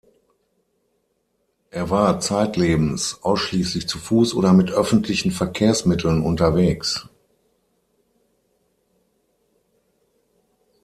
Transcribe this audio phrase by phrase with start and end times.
[1.69, 7.07] Er war zeitlebens ausschließlich zu Fuß oder mit öffentlichen Verkehrsmitteln unterwegs.